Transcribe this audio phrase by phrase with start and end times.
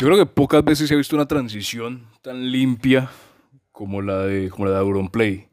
[0.00, 3.10] Yo creo que pocas veces se ha visto una transición tan limpia
[3.70, 5.48] como la de, como la de Auronplay.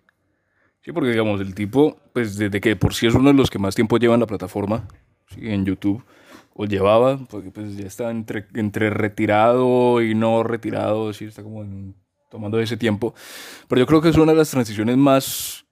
[0.80, 3.60] Sí, porque digamos, el tipo, pues desde que por sí es uno de los que
[3.60, 4.88] más tiempo lleva en la plataforma,
[5.28, 5.42] ¿sí?
[5.50, 6.02] en YouTube,
[6.54, 11.66] o llevaba, porque pues ya está entre, entre retirado y no retirado, sí, está como
[12.32, 13.14] tomando ese tiempo.
[13.68, 15.66] Pero yo creo que es una de las transiciones más,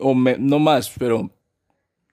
[0.00, 1.30] o no más, pero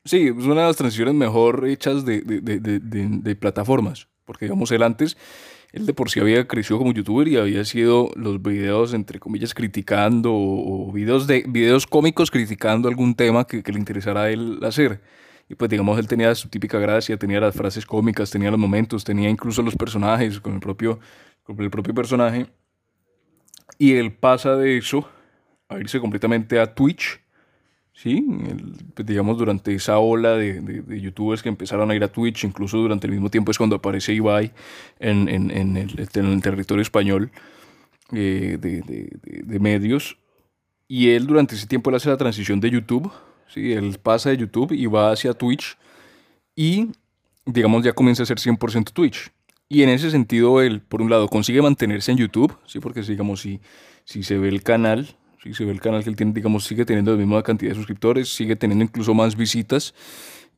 [0.06, 4.08] sí, es una de las transiciones mejor hechas de, de, de, de plataformas.
[4.28, 5.18] Porque digamos, él antes,
[5.72, 9.54] él de por sí había crecido como youtuber y había sido los videos, entre comillas,
[9.54, 15.02] criticando o, videos, de, videos cómicos criticando algún tema que, le interesara a él hacer.
[15.48, 19.06] Y pues digamos, él tenía su típica gracia, tenía las frases cómicas, tenía los momentos,
[19.06, 21.00] tenía incluso los personajes con el propio,
[21.44, 22.48] con el propio personaje.
[23.78, 25.10] Y él pasa de eso
[25.70, 27.22] a irse completamente a Twitch
[27.98, 28.24] ¿sí?
[28.94, 32.78] Pues, digamos, durante esa ola de, de, youtubers que empezaron a ir a Twitch, incluso
[32.78, 34.54] durante el mismo tiempo es cuando aparece Ibai
[35.00, 37.32] en, en, en, el, en el, territorio español
[38.14, 38.82] eh, de,
[39.22, 40.18] de, medios.
[40.88, 43.12] Y él durante ese tiempo él hace la transición de YouTube,
[43.48, 43.74] ¿sí?
[43.74, 45.76] Él pasa de YouTube y va hacia Twitch
[46.56, 46.92] y,
[47.46, 49.32] digamos, ya comienza a ser 100% Twitch.
[49.70, 52.80] Y en ese sentido, él, por un lado, consigue mantenerse en YouTube, ¿sí?
[52.80, 53.60] Porque, digamos, si,
[54.06, 56.86] si se ve el canal, si se ve el canal que él tiene, digamos, sigue
[56.86, 59.94] teniendo la misma cantidad de suscriptores, sigue teniendo incluso más visitas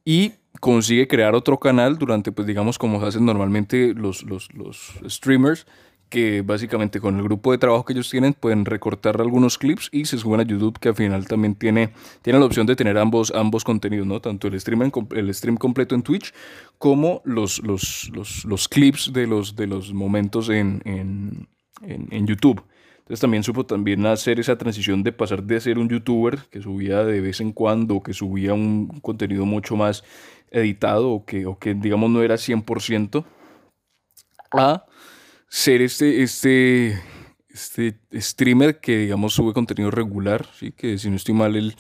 [0.05, 5.66] y consigue crear otro canal durante, pues digamos, como hacen normalmente los, los, los streamers,
[6.09, 10.05] que básicamente con el grupo de trabajo que ellos tienen pueden recortar algunos clips y
[10.05, 11.91] se suben a YouTube, que al final también tiene,
[12.23, 14.19] tiene la opción de tener ambos, ambos contenidos, ¿no?
[14.19, 16.33] Tanto el stream, el stream completo en Twitch
[16.80, 21.47] como los, los, los, los clips de los, de los momentos en, en,
[21.83, 22.63] en, en YouTube.
[23.09, 27.03] Entonces también supo también hacer esa transición de pasar de ser un youtuber que subía
[27.03, 30.03] de vez en cuando, que subía un contenido mucho más
[30.51, 33.25] editado o que, o que digamos no era 100%,
[34.51, 34.85] a
[35.47, 37.01] ser este, este,
[37.49, 40.71] este streamer que digamos sube contenido regular, ¿sí?
[40.71, 41.75] que si no estoy mal él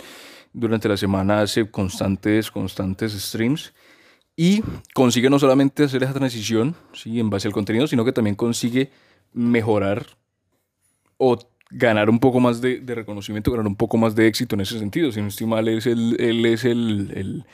[0.51, 3.71] durante la semana hace constantes, constantes streams
[4.35, 4.63] y
[4.95, 7.19] consigue no solamente hacer esa transición ¿sí?
[7.19, 8.89] en base al contenido, sino que también consigue
[9.31, 10.17] mejorar
[11.19, 11.37] o
[11.69, 15.11] ganar un poco más de, reconocimiento, ganar un poco más de éxito en ese sentido.
[15.11, 17.45] Si no estoy mal, es el, él es el,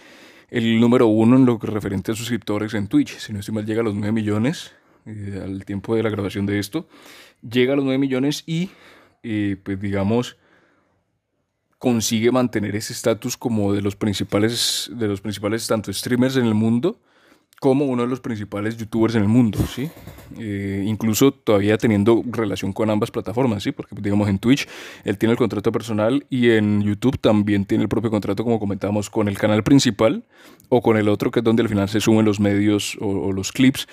[0.50, 3.18] el, número uno en lo que referente a suscriptores en Twitch.
[3.18, 4.72] Si no estoy mal, llega a los 9 millones
[5.06, 6.88] eh, al tiempo de la grabación de esto.
[7.42, 8.70] Llega a los 9 millones y,
[9.24, 10.38] eh, pues digamos,
[11.78, 16.54] consigue mantener ese estatus como de los principales, de los principales tanto streamers en el
[16.54, 17.02] mundo
[17.66, 19.90] como uno de los principales youtubers en el mundo, ¿sí?
[20.38, 23.72] Eh, incluso todavía teniendo relación con ambas plataformas, ¿sí?
[23.72, 24.68] Porque digamos en Twitch
[25.04, 29.10] él tiene el contrato personal y en YouTube también tiene el propio contrato, como comentábamos,
[29.10, 30.26] con el canal principal
[30.70, 33.52] o con el otro que es donde al final se suben los medios o, los
[33.52, 33.88] clips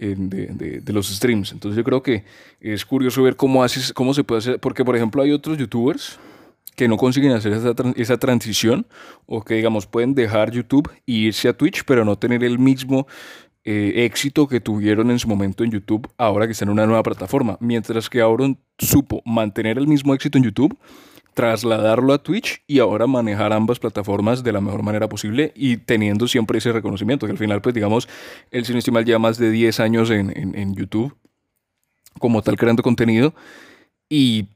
[0.00, 1.52] eh, de, de, los streams.
[1.52, 2.24] Entonces yo creo que
[2.60, 6.18] es curioso ver cómo, haces, cómo se puede hacer, porque por ejemplo hay otros youtubers
[6.74, 8.86] que no consiguen hacer esa, esa, transición
[9.26, 13.06] o que digamos pueden dejar YouTube e irse a Twitch pero no tener el mismo
[13.64, 17.02] eh, éxito que tuvieron en su momento en YouTube ahora que están en una nueva
[17.04, 17.56] plataforma.
[17.60, 20.76] Mientras que Auron supo mantener el mismo éxito en YouTube,
[21.34, 26.26] trasladarlo a Twitch y ahora manejar ambas plataformas de la mejor manera posible y teniendo
[26.26, 28.08] siempre ese reconocimiento, que al final pues digamos,
[28.50, 31.16] el sin estimar ya más de 10 años en, en, en YouTube
[32.18, 33.32] como tal creando contenido
[34.08, 34.48] y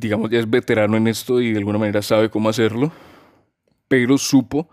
[0.00, 2.90] digamos, ya es veterano en esto y de alguna manera sabe cómo hacerlo,
[3.86, 4.68] pero supo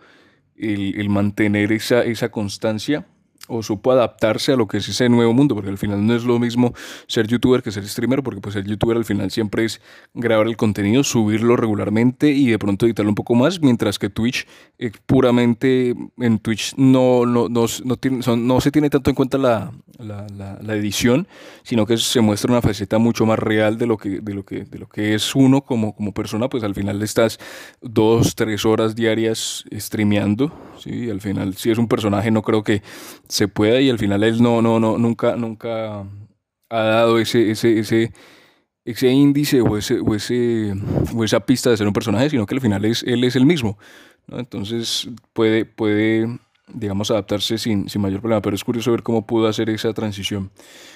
[0.55, 3.05] el, mantener esa, esa constancia
[3.49, 6.23] o supo adaptarse a lo que es ese nuevo mundo, porque al final no es
[6.23, 6.73] lo mismo
[7.07, 9.81] ser youtuber que ser streamer, porque pues ser youtuber al final siempre es
[10.13, 14.45] grabar el contenido, subirlo regularmente y de pronto editarlo un poco más, mientras que Twitch
[14.79, 19.71] eh, puramente en Twitch no, no, no, no, no se tiene tanto en cuenta la,
[19.99, 20.27] la,
[20.61, 21.27] la, edición,
[21.63, 24.63] sino que se muestra una faceta mucho más real de lo que, de lo que,
[24.65, 27.39] de lo que es uno como, como persona, pues al final estás
[27.81, 31.09] dos, tres horas diarias streameando, ¿sí?
[31.09, 32.81] al final si es un personaje no creo que
[33.27, 36.05] se pueda y al final él no, no, no, nunca, nunca
[36.69, 38.13] ha dado ese, ese, ese,
[38.85, 40.73] ese índice o, ese, o, ese,
[41.15, 43.45] o esa pista de ser un personaje, sino que al final es, él es el
[43.45, 43.77] mismo.
[44.29, 46.27] Entonces puede, puede
[46.73, 50.51] digamos, adaptarse sin, sin mayor problema, pero es curioso ver cómo pudo hacer esa transición.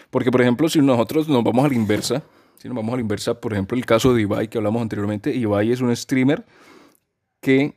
[0.09, 2.23] Porque, por ejemplo, si nosotros nos vamos a la inversa,
[2.57, 5.33] si nos vamos a la inversa, por ejemplo, el caso de Ibai que hablamos anteriormente,
[5.33, 6.45] Ibai es un streamer
[7.39, 7.75] que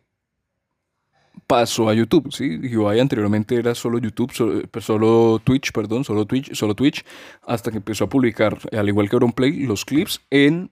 [1.46, 2.58] pasó a YouTube, ¿sí?
[2.62, 7.05] Ibai anteriormente era solo YouTube, pues, solo, Twitch, perdón, solo Twitch, solo Twitch,
[7.46, 10.70] hasta que empezó a publicar, al igual que Auronplay, los clips en,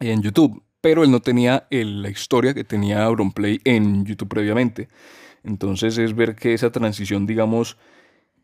[0.00, 0.62] en YouTube.
[0.80, 4.88] Pero él no tenía la historia que tenía Auronplay en YouTube previamente.
[5.44, 7.76] Entonces es ver que esa transición, digamos,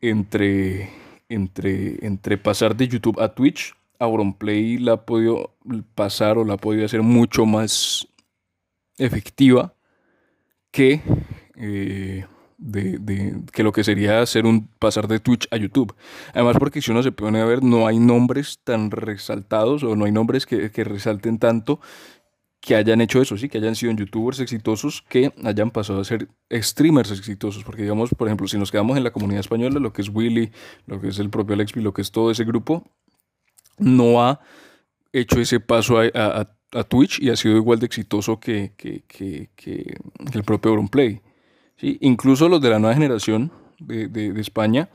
[0.00, 0.90] entre,
[1.28, 5.54] entre, entre pasar de YouTube a Twitch, Auronplay la ha podido
[5.94, 8.08] pasar o la ha podido hacer mucho más
[8.96, 9.74] efectiva
[10.70, 11.00] que,
[11.56, 12.26] eh,
[12.58, 15.94] de, que lo que sería hacer un pasar de Twitch a YouTube.
[16.32, 20.04] Además, porque si uno se pone a ver, no hay nombres tan resaltados o no
[20.04, 21.80] hay nombres que, que resalten tanto
[22.60, 26.28] que hayan hecho eso, sí, que hayan sido youtubers exitosos, que hayan pasado a ser
[26.52, 30.02] streamers exitosos, porque digamos, por ejemplo, si nos quedamos en la comunidad española, lo que
[30.02, 30.52] es Willy,
[30.86, 32.84] lo que es el propio Alexby, lo que es todo ese grupo,
[33.78, 34.40] no ha
[35.12, 36.56] hecho ese paso a,
[36.88, 38.72] Twitch y ha sido igual de exitoso que,
[40.34, 41.20] el propio Auronplay.
[41.76, 41.98] ¿sí?
[42.00, 44.88] Incluso los de la nueva generación de, España,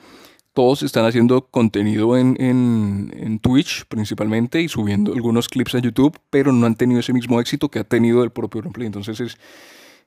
[0.56, 6.66] todos están haciendo contenido en, Twitch principalmente y subiendo algunos clips a YouTube, pero no
[6.66, 8.88] han tenido ese mismo éxito que ha tenido el propio Auronplay.
[8.88, 9.38] Entonces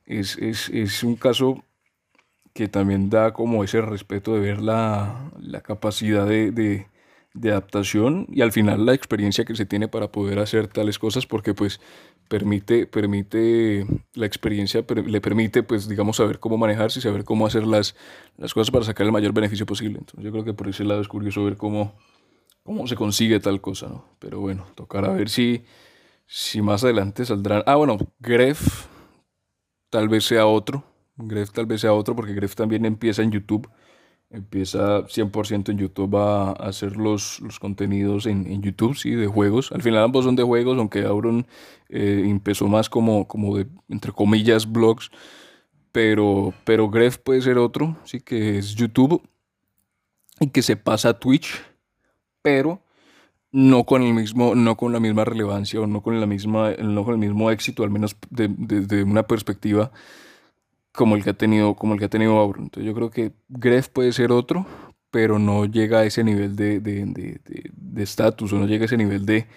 [0.07, 1.63] es, es, un caso
[2.53, 5.31] que también da como ese respeto de ver la,
[5.63, 6.87] capacidad de de
[7.51, 11.53] adaptación y al final la experiencia que se tiene para poder hacer tales cosas porque
[11.53, 11.79] pues
[12.27, 17.65] permite, permite la experiencia, le permite pues digamos saber cómo manejarse y saber cómo hacer
[17.65, 17.95] las,
[18.37, 19.99] las cosas para sacar el mayor beneficio posible.
[19.99, 21.93] Entonces yo creo que por ese lado es curioso ver cómo,
[22.63, 24.05] cómo se consigue tal cosa, ¿no?
[24.19, 25.63] Pero bueno, tocará ver si,
[26.25, 27.63] si más adelante saldrán...
[27.65, 28.87] Ah, bueno, Gref
[29.89, 30.83] tal vez sea otro.
[31.15, 33.69] Gref tal vez sea otro porque Gref también empieza en YouTube
[34.29, 39.71] empieza 100% en YouTube a, hacer los, los contenidos en, en, YouTube, sí, de juegos.
[39.71, 41.47] Al final ambos son de juegos, aunque Auron
[41.89, 45.09] eh, empezó más como, como de, entre comillas, blogs.
[45.91, 49.23] Pero, pero Gref puede ser otro, sí, que es YouTube
[50.39, 51.63] y que se pasa a Twitch,
[52.43, 52.81] pero
[53.51, 57.03] no con el mismo, no con la misma relevancia o no con la misma, no
[57.03, 59.91] con el mismo éxito, al menos desde una perspectiva
[60.93, 62.65] como el que ha tenido, como el que ha tenido Auron.
[62.65, 64.65] Entonces yo creo que Gref puede ser otro,
[65.11, 69.47] pero no llega a ese nivel de estatus o no llega a ese nivel de,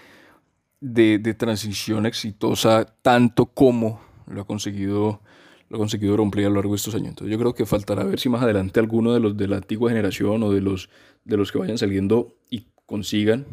[0.82, 5.20] de, transición exitosa tanto como lo ha conseguido
[5.69, 7.08] lo ha conseguido Auronplay a lo largo de estos años.
[7.08, 9.90] Entonces yo creo que faltará ver si más adelante alguno de los de la antigua
[9.90, 10.90] generación o de los,
[11.25, 13.46] de los que vayan saliendo y consigan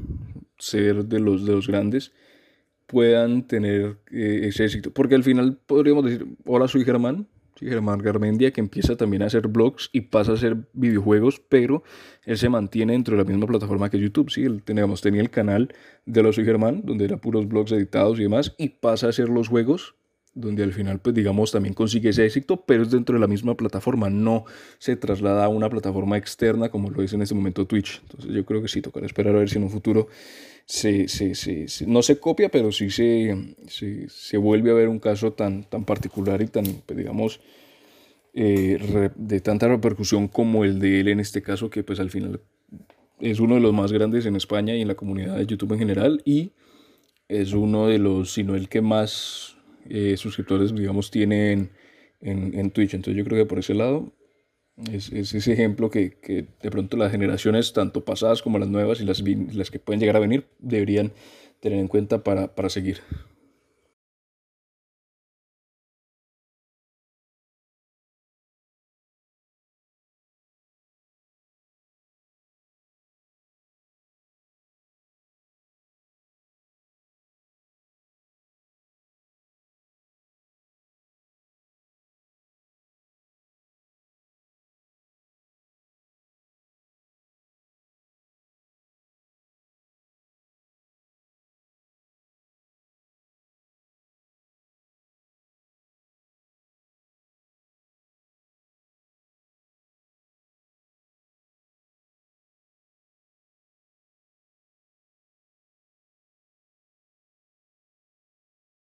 [0.57, 2.11] ser de los, de los grandes
[2.87, 4.91] puedan tener eh, ese éxito.
[4.91, 7.27] Porque al final podríamos decir, hola soy Germán,
[7.67, 11.83] Germán Garmendia, que empieza también a hacer blogs y pasa a hacer videojuegos, pero
[12.25, 14.29] él se mantiene dentro de la misma plataforma que YouTube.
[14.29, 15.73] Sí, él teníamos, tenía el canal
[16.05, 19.29] de Lo Soy Germán, donde era puros blogs editados y demás, y pasa a hacer
[19.29, 19.95] los juegos,
[20.33, 23.55] donde al final, pues digamos, también consigue ese éxito, pero es dentro de la misma
[23.55, 24.45] plataforma, no
[24.77, 28.01] se traslada a una plataforma externa como lo es en este momento Twitch.
[28.03, 30.07] Entonces yo creo que sí, tocará esperar a ver si en un futuro
[30.65, 35.33] se, se, se, no se copia, pero sí se, se, vuelve a ver un caso
[35.33, 37.41] tan, tan particular y tan, pues, digamos,
[38.33, 42.39] eh, de tanta repercusión como el de él en este caso, que pues al final
[43.19, 45.79] es uno de los más grandes en España y en la comunidad de YouTube en
[45.79, 46.51] general y
[47.27, 51.69] es uno de los, si no el que más eh, suscriptores, digamos, tiene en,
[52.21, 52.93] en, en, Twitch.
[52.93, 54.13] Entonces yo creo que por ese lado
[54.91, 59.21] es, ese ejemplo que, de pronto las generaciones, tanto pasadas como las nuevas y las,
[59.53, 61.11] las que pueden llegar a venir, deberían
[61.59, 62.99] tener en cuenta para, para seguir.